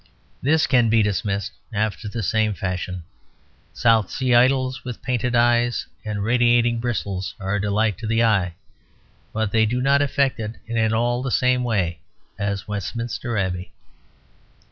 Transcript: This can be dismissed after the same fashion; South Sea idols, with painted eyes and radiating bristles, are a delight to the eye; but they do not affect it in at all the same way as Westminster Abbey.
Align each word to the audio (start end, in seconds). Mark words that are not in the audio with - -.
This 0.41 0.65
can 0.65 0.89
be 0.89 1.03
dismissed 1.03 1.51
after 1.71 2.07
the 2.09 2.23
same 2.23 2.55
fashion; 2.55 3.03
South 3.71 4.09
Sea 4.09 4.33
idols, 4.33 4.83
with 4.83 5.03
painted 5.03 5.35
eyes 5.35 5.85
and 6.03 6.23
radiating 6.23 6.79
bristles, 6.79 7.35
are 7.39 7.53
a 7.53 7.61
delight 7.61 7.99
to 7.99 8.07
the 8.07 8.23
eye; 8.23 8.55
but 9.31 9.51
they 9.51 9.67
do 9.67 9.79
not 9.79 10.01
affect 10.01 10.39
it 10.39 10.55
in 10.65 10.75
at 10.75 10.91
all 10.91 11.21
the 11.21 11.29
same 11.29 11.63
way 11.63 11.99
as 12.39 12.67
Westminster 12.67 13.37
Abbey. 13.37 13.73